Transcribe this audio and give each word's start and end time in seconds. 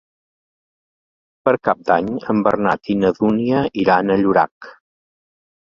Per 1.49 1.53
Cap 1.69 1.83
d'Any 1.89 2.09
en 2.35 2.41
Bernat 2.49 2.91
i 2.95 2.97
na 3.03 3.13
Dúnia 3.21 3.63
iran 3.85 4.11
a 4.17 4.21
Llorac. 4.23 4.73